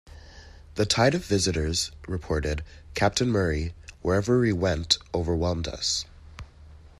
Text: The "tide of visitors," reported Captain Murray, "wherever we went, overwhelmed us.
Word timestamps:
The 0.77 0.87
"tide 0.87 1.13
of 1.13 1.23
visitors," 1.23 1.91
reported 2.07 2.63
Captain 2.95 3.29
Murray, 3.29 3.75
"wherever 4.01 4.39
we 4.39 4.51
went, 4.51 4.97
overwhelmed 5.13 5.67
us. 5.67 6.05